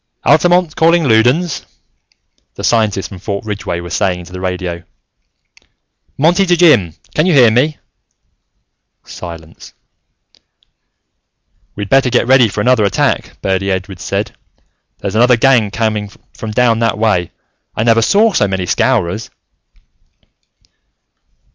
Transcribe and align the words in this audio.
"Altamont, 0.25 0.75
calling 0.75 1.03
Loudons," 1.07 1.63
the 2.55 2.63
scientist 2.63 3.09
from 3.09 3.19
Fort 3.19 3.45
Ridgeway 3.45 3.81
was 3.81 3.93
saying 3.93 4.17
into 4.21 4.33
the 4.33 4.39
radio. 4.39 4.81
"Monty 6.17 6.47
to 6.47 6.57
Jim: 6.57 6.95
can 7.13 7.27
you 7.27 7.33
hear 7.35 7.51
me?" 7.51 7.77
Silence. 9.05 9.73
"We'd 11.75 11.87
better 11.89 12.09
get 12.09 12.25
ready 12.25 12.47
for 12.47 12.61
another 12.61 12.83
attack," 12.83 13.39
Birdy 13.43 13.69
Edwards 13.69 14.01
said. 14.01 14.31
"There's 14.97 15.13
another 15.13 15.37
gang 15.37 15.69
coming 15.69 16.09
from 16.33 16.49
down 16.49 16.79
that 16.79 16.97
way. 16.97 17.29
I 17.75 17.83
never 17.83 18.01
saw 18.01 18.33
so 18.33 18.47
many 18.47 18.65
Scowrers!" 18.65 19.29